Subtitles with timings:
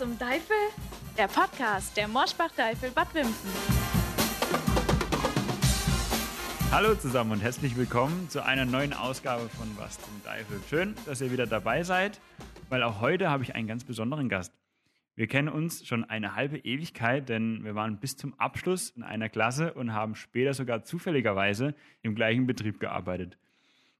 [0.00, 0.56] zum Teufel?
[1.18, 3.50] Der Podcast der Morschbach-Teufel Bad Wimpfen.
[6.72, 10.58] Hallo zusammen und herzlich willkommen zu einer neuen Ausgabe von Was zum Teufel.
[10.70, 12.18] Schön, dass ihr wieder dabei seid,
[12.70, 14.54] weil auch heute habe ich einen ganz besonderen Gast.
[15.16, 19.28] Wir kennen uns schon eine halbe Ewigkeit, denn wir waren bis zum Abschluss in einer
[19.28, 23.36] Klasse und haben später sogar zufälligerweise im gleichen Betrieb gearbeitet.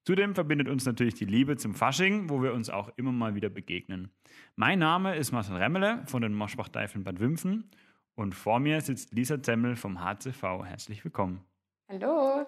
[0.05, 3.51] Zudem verbindet uns natürlich die Liebe zum Fasching, wo wir uns auch immer mal wieder
[3.51, 4.11] begegnen.
[4.57, 7.71] Mein Name ist Marcel Remmele von den Moschbach-Deifeln Bad Wimpfen
[8.15, 10.65] und vor mir sitzt Lisa Zemmel vom HCV.
[10.65, 11.45] Herzlich willkommen.
[11.89, 12.47] Hallo.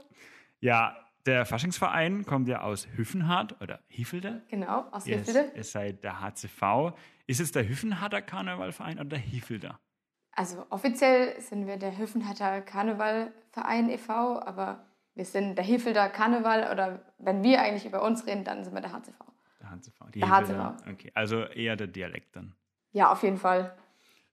[0.61, 4.43] Ja, der Faschingsverein kommt ja aus Hüffenhardt oder Hiefelde.
[4.49, 5.53] Genau, aus Ihr, Hiefelde.
[5.55, 6.97] ihr seid der HCV.
[7.27, 9.79] Ist es der Hüffenharder Karnevalverein oder der Hiefelder?
[10.33, 17.05] Also offiziell sind wir der Hüffenhatter Karnevalverein e.V., aber wir sind der Hifelder Karneval oder
[17.19, 19.15] wenn wir eigentlich über uns reden, dann sind wir der HCV.
[19.61, 20.11] Der HCV.
[20.15, 20.77] Die Der Hifelder.
[20.91, 22.55] Okay, also eher der Dialekt dann.
[22.93, 23.77] Ja, auf jeden Fall.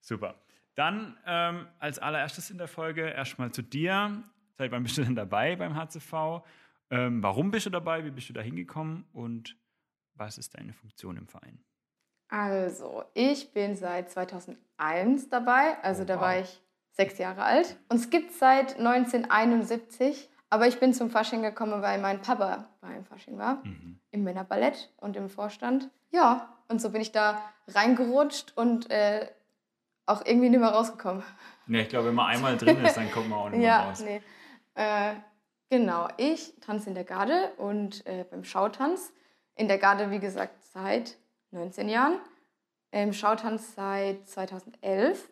[0.02, 0.36] Super.
[0.76, 4.24] Dann ähm, als allererstes in der Folge erstmal zu dir.
[4.58, 6.44] Seit wann bist du denn dabei beim HCV?
[6.90, 8.04] Ähm, warum bist du dabei?
[8.06, 9.06] Wie bist du da hingekommen?
[9.14, 9.58] Und
[10.16, 11.64] was ist deine Funktion im Verein?
[12.30, 16.22] Also, ich bin seit 2001 dabei, also Oh, da wow.
[16.22, 16.62] war ich
[16.92, 17.78] sechs Jahre alt.
[17.90, 23.06] Und es gibt seit 1971, aber ich bin zum Fasching gekommen, weil mein Papa beim
[23.06, 24.00] Fasching war, Mhm.
[24.12, 25.90] im Männerballett und im Vorstand.
[26.12, 29.28] Ja, und so bin ich da reingerutscht und äh,
[30.06, 31.24] auch irgendwie nicht mehr rausgekommen.
[31.68, 33.84] Ja, ich glaube, wenn man einmal drin ist, dann kommt man auch nicht mehr Ja,
[33.90, 34.02] raus.
[34.02, 34.22] nee.
[34.76, 35.14] Äh,
[35.70, 39.14] genau, ich tanze in der Garde und äh, beim Schautanz.
[39.56, 41.18] In der Garde, wie gesagt, seit
[41.52, 42.20] 19 Jahren.
[42.92, 45.30] Im Schautanz seit 2011.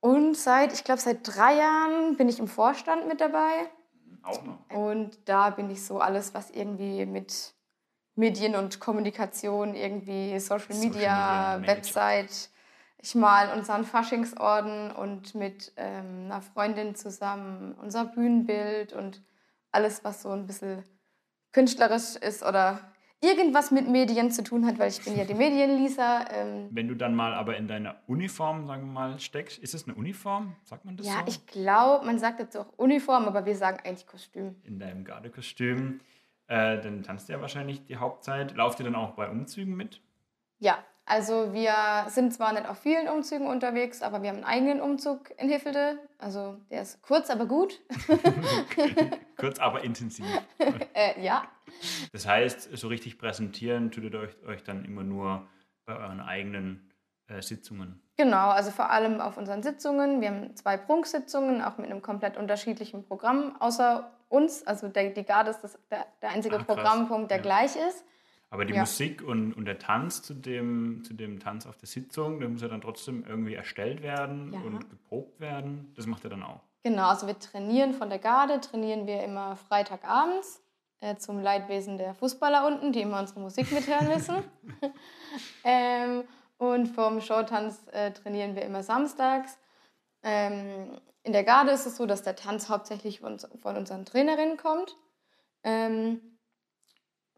[0.00, 3.68] Und seit, ich glaube, seit drei Jahren bin ich im Vorstand mit dabei.
[4.24, 4.58] Auch noch.
[4.70, 7.54] Und da bin ich so alles, was irgendwie mit
[8.16, 11.74] Medien und Kommunikation, irgendwie Social Social Media, Media.
[11.74, 12.50] Website.
[12.98, 19.22] Ich mal unseren Faschingsorden und mit ähm, einer Freundin zusammen unser Bühnenbild und
[19.72, 20.84] alles, was so ein bisschen
[21.52, 22.93] künstlerisch ist oder
[23.24, 26.26] irgendwas mit Medien zu tun hat, weil ich bin ja die Medienlisa.
[26.30, 29.86] Ähm, Wenn du dann mal aber in deiner Uniform, sagen wir mal, steckst, ist es
[29.86, 30.54] eine Uniform?
[30.64, 31.24] Sagt man das ja, so?
[31.26, 34.56] ich glaube, man sagt jetzt auch Uniform, aber wir sagen eigentlich Kostüm.
[34.64, 36.00] in deinem Gardekostüm.
[36.46, 38.54] Äh, dann tanzt ihr ja wahrscheinlich die Hauptzeit.
[38.54, 40.00] Lauft ihr dann auch bei Umzügen mit?
[40.58, 41.74] Ja, also wir
[42.08, 45.98] sind zwar nicht auf vielen Umzügen unterwegs, aber wir haben einen eigenen Umzug in Hiffelde.
[46.18, 47.80] Also der ist kurz, aber gut.
[49.36, 50.26] Kurz, aber intensiv.
[50.94, 51.44] äh, ja,
[52.12, 55.46] Das heißt, so richtig präsentieren tut ihr euch, euch dann immer nur
[55.86, 56.90] bei euren eigenen
[57.26, 58.00] äh, Sitzungen.
[58.16, 58.50] genau.
[58.50, 60.20] Also vor allem auf unseren Sitzungen.
[60.20, 64.66] Wir haben zwei Prunksitzungen, auch mit einem komplett unterschiedlichen Programm, außer uns.
[64.66, 66.66] Also der, die Garde ist das, der, der einzige krass.
[66.66, 67.42] Programmpunkt, der Ja.
[67.42, 68.04] gleich ist.
[68.50, 68.80] Aber die Ja.
[68.80, 72.62] Musik und, und der Tanz zu dem, zu dem Tanz auf der Sitzung, der muss
[72.62, 74.60] ja dann trotzdem irgendwie erstellt werden Ja.
[74.60, 75.92] und geprobt werden.
[75.96, 76.60] Das macht ihr dann auch.
[76.84, 80.62] Genau, also wir trainieren von der Garde, trainieren wir immer Freitagabends
[81.00, 84.44] äh, zum Leidwesen der Fußballer unten, die immer unsere Musik mithören müssen.
[85.64, 86.24] ähm,
[86.58, 89.56] und vom Showtanz äh, trainieren wir immer samstags.
[90.22, 94.58] Ähm, in der Garde ist es so, dass der Tanz hauptsächlich von, von unseren Trainerinnen
[94.58, 94.94] kommt.
[95.62, 96.38] Ähm,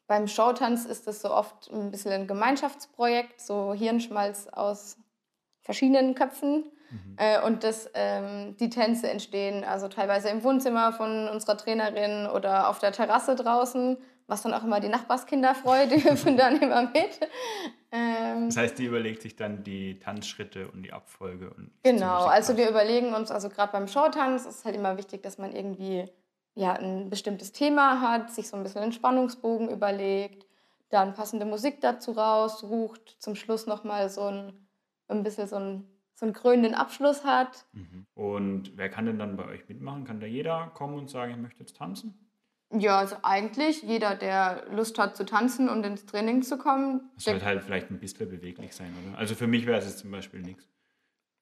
[0.09, 4.97] beim Showtanz ist es so oft ein bisschen ein Gemeinschaftsprojekt, so Hirnschmalz aus
[5.61, 6.65] verschiedenen Köpfen.
[7.17, 12.69] Äh, und das, ähm, die Tänze entstehen also teilweise im Wohnzimmer von unserer Trainerin oder
[12.69, 16.83] auf der Terrasse draußen, was dann auch immer die Nachbarskinder freut, die hüpfen dann immer
[16.83, 17.21] mit.
[17.93, 21.51] Ähm, Das heißt, die überlegt sich dann die Tanzschritte und die Abfolge.
[21.51, 25.23] Und Genau, also wir überlegen uns, also gerade beim Showtanz ist es halt immer wichtig,
[25.23, 26.05] dass man irgendwie
[26.55, 30.47] ja, ein bestimmtes Thema hat, sich so ein bisschen einen Spannungsbogen überlegt,
[30.89, 34.67] dann passende Musik dazu raussucht, zum Schluss nochmal so ein,
[35.09, 35.85] ein bisschen so, ein,
[36.16, 37.66] so einen krönenden Abschluss hat.
[37.72, 38.06] Mhm.
[38.15, 40.04] Und wer kann denn dann bei euch mitmachen?
[40.04, 42.19] Kann da jeder kommen und sagen, ich möchte jetzt tanzen?
[42.72, 47.25] Ja, also eigentlich jeder, der Lust hat zu tanzen und ins Training zu kommen, Das
[47.25, 49.19] der, sollte halt vielleicht ein bisschen beweglich sein, oder?
[49.19, 50.67] Also für mich wäre es jetzt zum Beispiel nichts.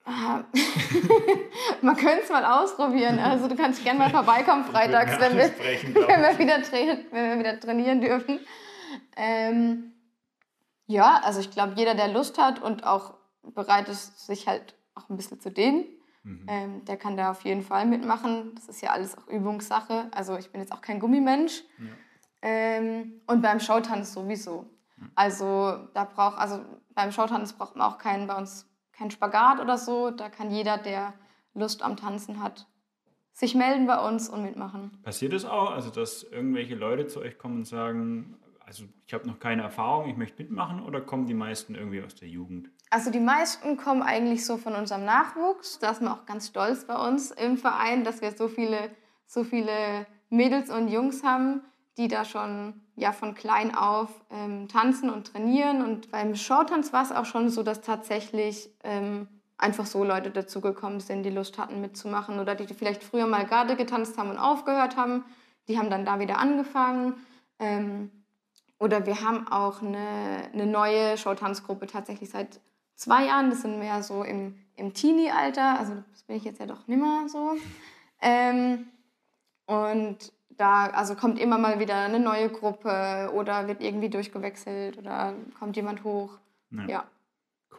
[0.05, 0.45] Ah.
[1.81, 3.19] man könnte es mal ausprobieren.
[3.21, 6.59] Also du kannst gerne mal vorbeikommen freitags, wenn wir, wenn wir, wieder,
[7.11, 8.41] wenn wir wieder trainieren dürfen.
[9.17, 9.93] Ähm,
[10.87, 13.15] ja, also ich glaube, jeder, der Lust hat und auch
[13.55, 15.85] bereit ist, sich halt auch ein bisschen zu dehnen,
[16.27, 16.47] Mhm.
[16.49, 18.53] ähm, der kann da auf jeden Fall mitmachen.
[18.55, 20.09] Das ist ja alles auch Übungssache.
[20.13, 21.63] Also ich bin jetzt auch kein Gummimensch.
[21.79, 21.85] Ja.
[22.41, 24.65] Ähm, und beim Showtanz sowieso.
[25.15, 26.65] Also da braucht, also
[26.95, 30.11] beim Showtanz braucht man auch keinen bei uns keinen Spagat oder so.
[30.11, 31.13] Da kann jeder, der
[31.53, 32.67] Lust am Tanzen hat,
[33.33, 34.99] sich melden bei uns und mitmachen.
[35.03, 38.39] Passiert es auch, also dass irgendwelche Leute zu euch kommen und sagen,
[38.75, 42.17] also ich habe noch keine Erfahrung, ich möchte mitmachen oder kommen die meisten irgendwie aus
[42.17, 42.71] der Jugend?
[42.91, 45.79] Also die meisten kommen eigentlich so von unserem Nachwuchs.
[45.79, 48.91] Da sind wir auch ganz stolz bei uns im Verein, dass wir so viele,
[49.27, 51.63] so viele Mädels und Jungs haben,
[51.99, 55.85] die da schon ja, von klein auf ähm, tanzen und trainieren.
[55.85, 60.99] Und beim Showtanz war es auch schon so, dass tatsächlich ähm, einfach so Leute dazugekommen
[60.99, 64.97] sind, die Lust hatten mitzumachen oder die vielleicht früher mal Garde getanzt haben und aufgehört
[64.97, 65.25] haben.
[65.69, 67.15] Die haben dann da wieder angefangen.
[67.61, 68.11] Ähm,
[68.85, 72.61] oder wir haben auch eine, eine neue Showtanzgruppe tatsächlich seit
[72.95, 73.49] zwei Jahren.
[73.49, 75.79] Das sind mehr so im, im Teenie-Alter.
[75.79, 77.57] Also das bin ich jetzt ja doch nimmer so.
[78.21, 78.89] Ähm,
[79.65, 85.33] und da also kommt immer mal wieder eine neue Gruppe oder wird irgendwie durchgewechselt oder
[85.59, 86.39] kommt jemand hoch.
[86.71, 86.87] Ja.
[86.87, 87.05] ja.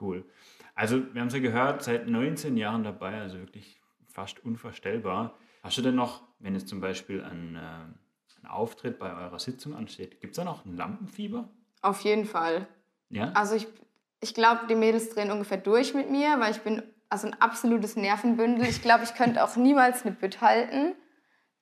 [0.02, 0.26] Cool.
[0.74, 5.38] Also wir haben es ja gehört, seit 19 Jahren dabei, also wirklich fast unvorstellbar.
[5.62, 8.05] Hast du denn noch, wenn es zum Beispiel ein, äh,
[8.46, 11.50] ein Auftritt bei eurer Sitzung ansteht, gibt es da noch ein Lampenfieber?
[11.82, 12.68] Auf jeden Fall.
[13.10, 13.32] Ja?
[13.34, 13.68] Also ich,
[14.22, 17.96] ich glaube, die Mädels drehen ungefähr durch mit mir, weil ich bin also ein absolutes
[17.96, 18.68] Nervenbündel.
[18.68, 20.96] Ich glaube, ich könnte auch niemals eine Bütt halten.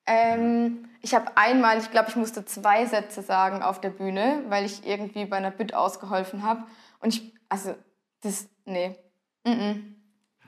[0.05, 4.65] Ähm, ich habe einmal, ich glaube, ich musste zwei Sätze sagen auf der Bühne, weil
[4.65, 6.63] ich irgendwie bei einer Bütt ausgeholfen habe.
[6.99, 7.75] Und ich, also,
[8.21, 8.95] das, nee.
[9.43, 9.75] Mm -mm.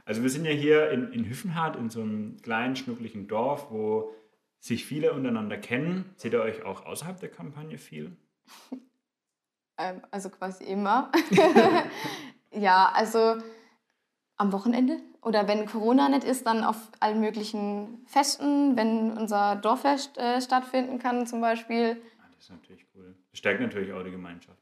[0.05, 4.13] Also wir sind ja hier in, in Hüffenhardt, in so einem kleinen, schnucklichen Dorf, wo
[4.65, 6.11] sich viele untereinander kennen.
[6.15, 8.17] Seht ihr euch auch außerhalb der Kampagne viel?
[9.77, 11.11] ähm, also quasi immer.
[12.51, 13.37] ja, also
[14.37, 20.17] am Wochenende oder wenn Corona nicht ist, dann auf allen möglichen Festen, wenn unser Dorffest
[20.17, 22.01] äh, stattfinden kann zum Beispiel.
[22.19, 23.15] Ah, das ist natürlich cool.
[23.29, 24.57] Das stärkt natürlich auch die Gemeinschaft.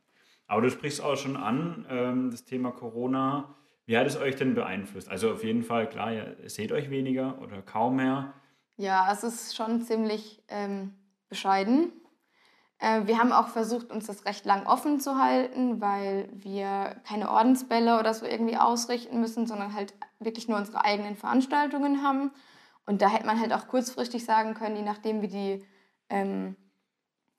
[0.48, 3.56] Aber du sprichst auch schon an, ähm, das Thema Corona.
[3.86, 5.10] Wie hat es euch denn beeinflusst?
[5.10, 8.34] Also auf jeden Fall, klar, ihr seht euch weniger oder kaum mehr.
[8.78, 10.96] Ja, es ist schon ziemlich ähm,
[11.30, 11.92] bescheiden.
[12.80, 17.30] Äh, wir haben auch versucht, uns das recht lang offen zu halten, weil wir keine
[17.30, 22.32] Ordensbälle oder so irgendwie ausrichten müssen, sondern halt wirklich nur unsere eigenen Veranstaltungen haben.
[22.86, 25.66] Und da hätte man halt auch kurzfristig sagen können, je nachdem, wie die,
[26.10, 26.58] ähm,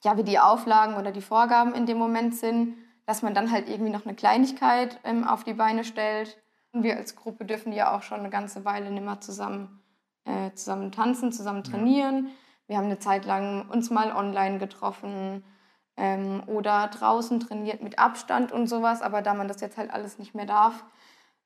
[0.03, 2.77] ja, wie die Auflagen oder die Vorgaben in dem Moment sind,
[3.07, 6.39] dass man dann halt irgendwie noch eine Kleinigkeit ähm, auf die Beine stellt.
[6.73, 9.84] Und wir als Gruppe dürfen ja auch schon eine ganze Weile nicht mehr zusammen,
[10.25, 12.27] äh, zusammen tanzen, zusammen trainieren.
[12.27, 12.33] Ja.
[12.67, 15.45] Wir haben eine Zeit lang uns mal online getroffen
[15.97, 19.03] ähm, oder draußen trainiert mit Abstand und sowas.
[19.03, 20.85] Aber da man das jetzt halt alles nicht mehr darf,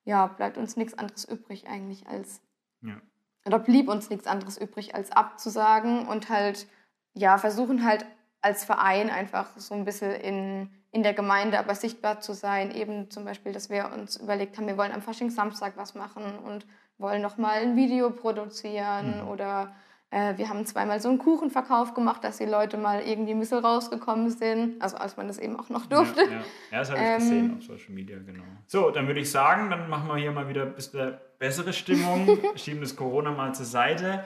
[0.04, 2.40] ja, bleibt uns nichts anderes übrig eigentlich als,
[2.80, 3.00] ja.
[3.44, 6.66] oder blieb uns nichts anderes übrig als abzusagen und halt,
[7.14, 8.06] ja, versuchen halt
[8.40, 12.70] als Verein einfach so ein bisschen in, in der Gemeinde aber sichtbar zu sein.
[12.70, 16.38] Eben zum Beispiel, dass wir uns überlegt haben, wir wollen am Fasching Samstag was machen
[16.38, 16.66] und
[16.98, 19.28] wollen nochmal ein Video produzieren mhm.
[19.28, 19.72] oder
[20.10, 23.58] äh, wir haben zweimal so einen Kuchenverkauf gemacht, dass die Leute mal irgendwie ein bisschen
[23.58, 24.80] rausgekommen sind.
[24.80, 26.22] Also als man das eben auch noch durfte.
[26.22, 26.36] Ja, ja.
[26.72, 28.44] ja das habe ich ähm, gesehen auf Social Media, genau.
[28.66, 32.38] So, dann würde ich sagen, dann machen wir hier mal wieder ein bisschen bessere Stimmung,
[32.56, 34.24] schieben das Corona mal zur Seite.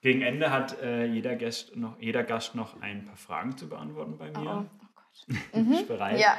[0.00, 4.16] Gegen Ende hat äh, jeder, Gast noch, jeder Gast noch ein paar Fragen zu beantworten
[4.18, 4.66] bei mir.
[4.70, 5.38] Oh, oh Gott.
[5.54, 5.86] Mhm.
[5.86, 6.20] Bereit?
[6.20, 6.36] Ja,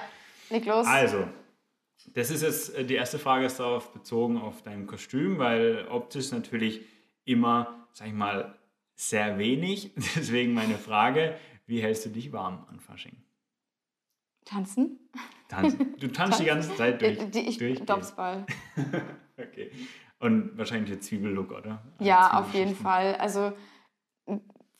[0.49, 0.85] leg los.
[0.85, 1.25] Also,
[2.13, 6.31] das ist jetzt, äh, die erste Frage ist darauf bezogen auf dein Kostüm, weil optisch
[6.31, 6.81] natürlich
[7.25, 8.55] immer, sag ich mal,
[8.95, 9.93] sehr wenig.
[10.15, 11.35] Deswegen meine Frage,
[11.65, 13.17] wie hältst du dich warm an Fasching?
[14.45, 14.99] Tanzen.
[15.49, 15.95] Tanzen.
[15.99, 17.17] Du tanzt die ganze Zeit durch.
[17.35, 18.45] Ich Dopsball.
[19.37, 19.71] okay.
[20.19, 21.83] Und wahrscheinlich der Zwiebellook, oder?
[21.97, 23.15] Also ja, auf jeden Fall.
[23.15, 23.53] Also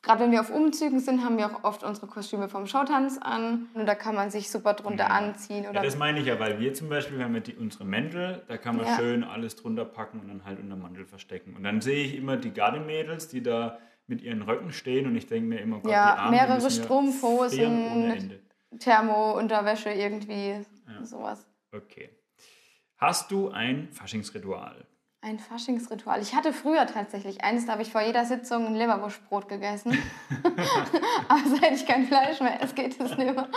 [0.06, 3.68] gerade wenn wir auf Umzügen sind, haben wir auch oft unsere Kostüme vom Showtanz an.
[3.74, 5.10] Und da kann man sich super drunter ja.
[5.10, 5.66] anziehen.
[5.66, 7.84] Oder ja, das meine ich ja, weil wir zum Beispiel, wir haben ja die, unsere
[7.84, 8.96] Mäntel, da kann man ja.
[8.96, 11.56] schön alles drunter packen und dann halt unter Mantel verstecken.
[11.56, 15.26] Und dann sehe ich immer die Gardemädels, die da mit ihren Röcken stehen und ich
[15.26, 18.40] denke mir immer, Gott, ja, die Arme mehrere Strumpfhosen,
[18.78, 20.64] Thermo-Unterwäsche irgendwie,
[21.02, 21.48] sowas.
[21.72, 22.10] Okay.
[22.98, 24.86] Hast du ein Faschingsritual?
[25.26, 26.22] Ein Faschingsritual.
[26.22, 29.92] Ich hatte früher tatsächlich eines, da habe ich vor jeder Sitzung ein Leberwurstbrot gegessen.
[31.28, 33.50] Aber seit ich kein Fleisch mehr esse, geht es nicht mehr.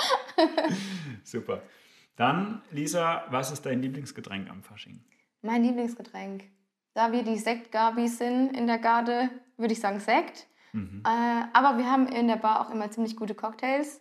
[1.24, 1.60] Super.
[2.16, 5.04] Dann, Lisa, was ist dein Lieblingsgetränk am Fasching?
[5.42, 6.44] Mein Lieblingsgetränk.
[6.94, 10.46] Da wir die Sektgabis sind in der Garde, würde ich sagen Sekt.
[10.72, 11.02] Mhm.
[11.04, 14.00] Äh, aber wir haben in der Bar auch immer ziemlich gute Cocktails.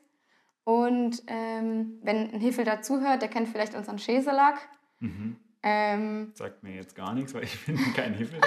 [0.64, 4.70] Und ähm, wenn ein Hiffel dazuhört, der kennt vielleicht unseren Schäselack.
[5.02, 5.36] Mhm.
[5.64, 8.40] Ähm, Sagt mir jetzt gar nichts, weil ich bin kein Hiffel.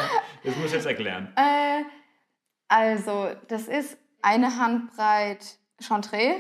[0.45, 1.33] Das muss ich jetzt erklären.
[1.37, 1.85] Äh,
[2.69, 6.37] also, das ist eine Handbreit Chantre,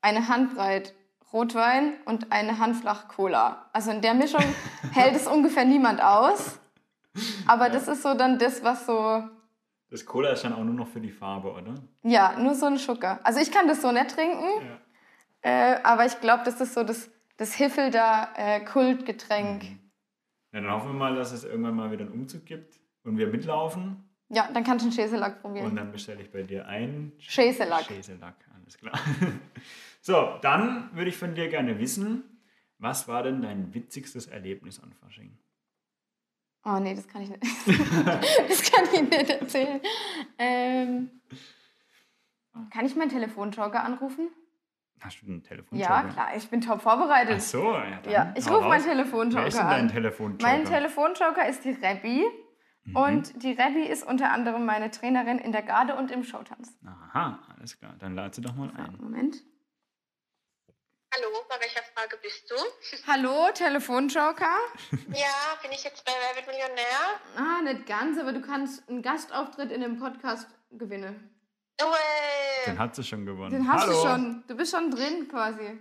[0.00, 0.94] eine Handbreit
[1.32, 3.70] Rotwein und eine Handflach Cola.
[3.72, 4.44] Also in der Mischung
[4.92, 6.58] hält es ungefähr niemand aus.
[7.46, 7.72] Aber ja.
[7.72, 9.22] das ist so dann das, was so
[9.92, 11.74] das Cola ist dann auch nur noch für die Farbe, oder?
[12.02, 13.20] Ja, nur so ein Schucker.
[13.24, 14.46] Also ich kann das so nicht trinken.
[15.44, 15.74] Ja.
[15.74, 19.64] Äh, aber ich glaube, das ist so das, das Hiffelder äh, Kultgetränk.
[20.52, 23.26] Ja, dann hoffen wir mal, dass es irgendwann mal wieder einen Umzug gibt und wir
[23.28, 24.04] mitlaufen.
[24.28, 25.76] Ja, dann kannst du einen Schäselack Und probieren.
[25.76, 27.84] dann bestelle ich bei dir ein Schäselack.
[27.84, 28.98] Schäselack, alles klar.
[30.04, 32.24] So, dann würde ich von dir gerne wissen,
[32.78, 35.38] was war denn dein witzigstes Erlebnis an Fasching?
[36.64, 37.40] Oh nee, das kann ich nicht.
[38.48, 39.80] das kann ich nicht erzählen.
[40.38, 41.10] Ähm,
[42.70, 44.28] kann ich meinen Telefonjoker anrufen?
[45.02, 45.78] Hast du einen Telefon?
[45.78, 47.36] Ja, klar, ich bin top vorbereitet.
[47.38, 48.00] Ach so, ja.
[48.02, 48.84] Dann Ja, ich rufe meinen.
[48.84, 49.88] Telefonjoker Wer ist denn dein an.
[49.88, 50.42] Telefonjoker?
[50.42, 52.24] Mein Telefonjoker ist die Rebbi.
[52.84, 52.96] Mhm.
[52.96, 56.76] Und die Rebbi ist unter anderem meine Trainerin in der Garde und im Showtanz.
[56.84, 57.94] Aha, alles klar.
[57.98, 58.96] Dann lad sie doch mal ein.
[59.00, 59.36] Moment.
[61.14, 62.54] Hallo, bei welcher Frage bist du?
[63.12, 64.56] Hallo, Telefonjoker.
[65.08, 67.20] Ja, bin ich jetzt bei Wer wird Millionär?
[67.36, 71.28] Ah, nicht ganz, aber du kannst einen Gastauftritt in dem Podcast gewinnen.
[71.80, 72.66] Uäh.
[72.66, 73.50] Den hat sie schon gewonnen.
[73.50, 73.92] Den hast Hallo.
[73.92, 74.44] du schon.
[74.46, 75.78] Du bist schon drin quasi.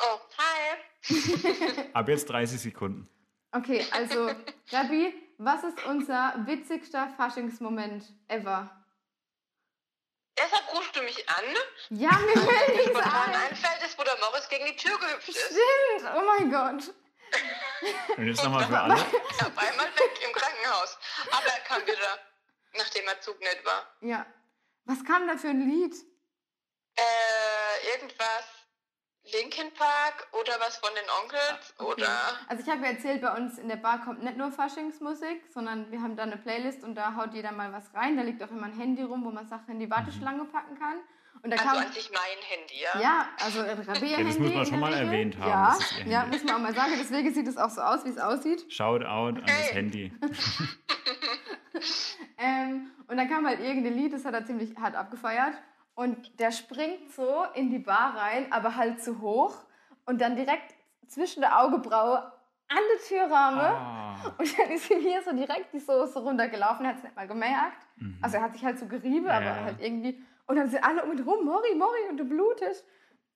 [0.00, 1.88] Oh, hi.
[1.92, 3.08] Ab jetzt 30 Sekunden.
[3.52, 4.26] Okay, also,
[4.72, 8.70] Rebbi, was ist unser witzigster Faschingsmoment ever?
[10.36, 11.44] Deshalb rufst du mich an.
[11.90, 13.34] Ja, mir fällt nichts ein.
[13.34, 15.38] einfällt, ist, wo der Morris gegen die Tür gehüpft ist.
[15.46, 16.94] Stimmt, oh mein Gott.
[18.16, 18.94] Und jetzt nochmal für alle.
[18.96, 20.98] Ja, auf einmal weg im Krankenhaus.
[21.32, 22.18] Aber er kam wieder,
[22.76, 23.86] nachdem er Zug nicht war.
[24.00, 24.26] Ja.
[24.88, 25.94] Was kam da für ein Lied?
[26.96, 28.44] Äh, irgendwas
[29.30, 32.08] Linkin Park oder was von den Onkels oder...
[32.48, 35.90] Also ich habe ja erzählt, bei uns in der Bar kommt nicht nur Faschingsmusik, sondern
[35.92, 38.16] wir haben da eine Playlist und da haut jeder mal was rein.
[38.16, 40.96] Da liegt auch immer ein Handy rum, wo man Sachen in die Warteschlange packen kann.
[41.42, 43.00] Und da Also kam, an sich mein Handy, ja?
[43.00, 44.10] ja, also ein Rabea-Handy.
[44.10, 45.06] Ja, das muss man schon mal Regel.
[45.06, 45.48] erwähnt haben,
[46.10, 46.92] Ja, ja, muss man auch mal sagen.
[46.98, 48.64] Deswegen sieht es auch so aus, wie es aussieht.
[48.72, 49.72] Shout out an das.
[49.74, 50.10] Handy.
[52.38, 55.54] Ähm, und dann kam halt irgendein Lied, das hat er ziemlich hart abgefeiert.
[55.94, 59.56] Und der springt so in die Bar rein, aber halt zu hoch.
[60.06, 60.74] Und dann direkt
[61.08, 62.18] zwischen der Augenbraue
[62.70, 63.62] an der Türramme.
[63.62, 64.14] Ah.
[64.38, 67.26] Und dann ist ihm hier so direkt die Soße runtergelaufen, er hat es nicht mal
[67.26, 67.86] gemerkt.
[68.22, 69.64] Also er hat sich halt so gerieben, aber Ja.
[69.64, 70.22] halt irgendwie.
[70.46, 72.86] Und dann sind alle um ihn rum, Mori, Mori, und du blutest.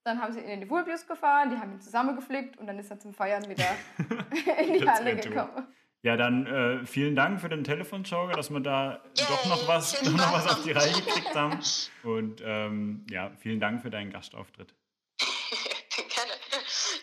[0.05, 2.91] Dann haben sie ihn in die Vulpius gefahren, die haben ihn zusammengeflickt und dann ist
[2.91, 3.65] er zum Feiern wieder
[4.59, 5.67] in die Halle gekommen.
[6.03, 10.01] Ja, dann äh, vielen Dank für den Telefonjoker, dass wir da Yay, doch noch was,
[10.01, 11.57] doch noch was auf die Reihe gekriegt haben.
[12.03, 14.75] Und ähm, ja, vielen Dank für deinen Gastauftritt.
[15.95, 16.33] Gerne.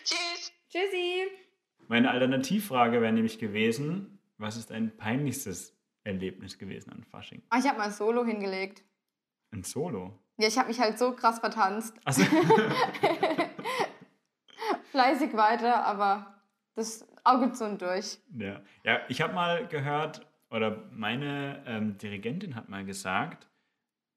[0.03, 0.53] Tschüss.
[0.69, 1.23] Tschüssi!
[1.87, 7.41] Meine Alternativfrage wäre nämlich gewesen, was ist dein peinlichstes Erlebnis gewesen an Fasching?
[7.49, 8.83] Ah, ich habe mal Solo hingelegt.
[9.51, 10.13] Ein Solo?
[10.37, 11.95] Ja, ich habe mich halt so krass vertanzt.
[12.05, 12.23] Also,
[14.91, 16.41] Fleißig weiter, aber
[16.75, 18.19] das Auge zu und durch.
[18.37, 18.61] ja.
[18.83, 23.47] ja, ich habe mal gehört, oder meine ähm, Dirigentin hat mal gesagt,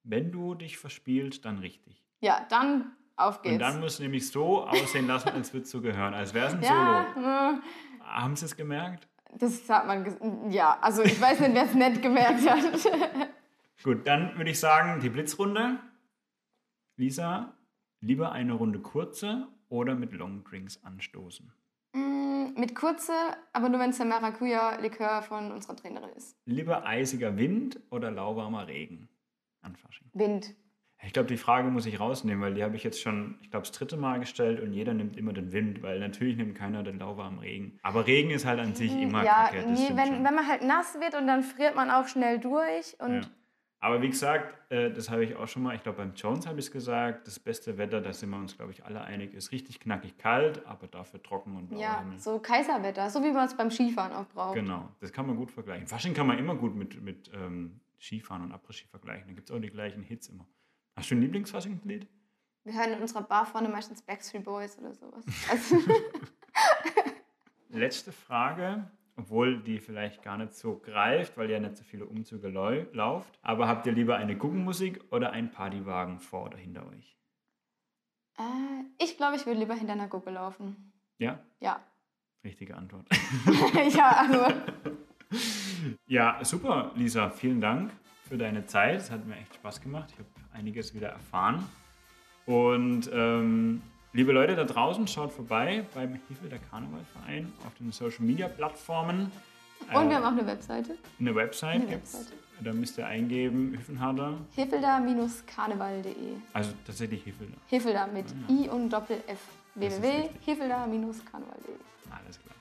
[0.03, 2.03] wenn du dich verspielst, dann richtig.
[2.21, 3.55] Ja, dann auf geht's.
[3.55, 6.55] Und dann musst du nämlich so aussehen lassen, als würdest du gehören, als wäre es
[6.55, 7.27] ein ja, Solo.
[7.27, 7.61] äh,
[8.05, 9.09] Haben sie es gemerkt?
[9.39, 10.51] das hat man.
[10.51, 12.65] Ja, also ich weiß nicht, wer es nicht gemerkt hat.
[13.83, 15.79] Gut, dann würde ich sagen, die Blitzrunde.
[16.97, 17.55] Lisa,
[18.01, 21.53] lieber eine Runde kurze oder mit Longdrinks anstoßen?
[22.57, 23.13] Mit kurze,
[23.53, 26.37] aber nur wenn es der Maracuja-Likör von unserer Trainerin ist.
[26.47, 29.09] Lieber eisiger Wind oder lauwarmer Regen
[29.63, 30.09] an Fasching?
[30.13, 30.55] Wind.
[31.07, 33.67] Ich glaube, die Frage muss ich rausnehmen, weil die habe ich jetzt schon, ich glaube,
[33.67, 36.99] das dritte Mal gestellt und jeder nimmt immer den Wind, weil natürlich nimmt keiner den
[36.99, 37.79] lauwarmen Regen.
[37.83, 39.67] Aber Regen ist halt an sich immer Mm, ja, kacke.
[39.71, 40.25] nee, wenn, schon.
[40.25, 42.97] wenn man halt nass wird und dann friert man auch schnell durch.
[43.01, 43.31] Und Ja.
[43.85, 46.59] Aber wie gesagt, äh, das habe ich auch schon mal, ich glaube beim Jones habe
[46.59, 49.53] ich es gesagt, das beste Wetter, da sind wir uns, glaube ich, alle einig, ist
[49.53, 52.19] richtig knackig kalt, aber dafür trocken und ja, Himmel.
[52.19, 54.55] so Kaiserwetter, so wie man es beim Skifahren auch braucht.
[54.55, 55.87] Genau, das kann man gut vergleichen.
[55.87, 59.27] Fasching kann man immer gut mit, mit ähm, Skifahren und Après-Ski vergleichen.
[59.27, 60.47] Da gibt es auch die gleichen Hits immer.
[60.97, 62.09] Hast du ein Lieblingsfasching-Lied?
[62.65, 65.27] Wir hören in unserer Bar vorne meistens Backstreet Boys oder sowas.
[65.51, 65.77] Also,
[67.69, 72.49] Letzte Frage, obwohl die vielleicht gar nicht so greift, weil ja nicht so viele Umzüge
[72.49, 73.39] lau lauft.
[73.43, 77.17] Aber habt ihr lieber eine Guggenmusik oder einen Partywagen vor oder hinter euch?
[78.39, 78.43] äh,
[79.03, 80.93] ich glaube, ich würde lieber hinter einer Gurke laufen.
[81.19, 81.81] Ja, Ja.
[82.43, 83.07] richtige Antwort.
[83.95, 84.55] ja, also.
[86.07, 87.31] Ja, super, Lisa.
[87.31, 87.93] Vielen Dank
[88.29, 88.97] für deine Zeit.
[88.97, 90.11] Es hat mir echt Spaß gemacht.
[90.13, 91.65] Ich habe einiges wieder erfahren.
[92.47, 93.81] Und ähm,
[94.15, 99.31] liebe Leute da draußen, schaut vorbei beim Hiffel der Karnevalverein auf den Social Media Plattformen.
[99.81, 100.97] Und Äh, wir haben auch eine Webseite.
[101.21, 101.75] eine Website.
[101.75, 102.15] eine gibt's.
[102.15, 102.37] Webseite.
[102.61, 104.35] Da müsst ihr eingeben, Hüffenharder.
[104.55, 106.13] Hefelda-karneval.de.
[106.53, 107.57] Also tatsächlich Hiffelder.
[107.67, 109.39] Hefelda mit I und Doppel-F.
[109.75, 111.75] Www.hefelda-karneval.de.
[112.11, 112.55] Alles klar.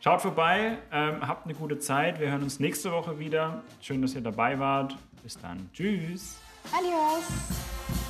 [0.00, 2.20] Schaut vorbei, ähm, habt eine gute Zeit.
[2.20, 3.62] Wir hören uns nächste Woche wieder.
[3.80, 4.96] Schön, dass ihr dabei wart.
[5.22, 5.70] Bis dann.
[5.72, 6.36] Tschüss.
[6.72, 8.07] Adios!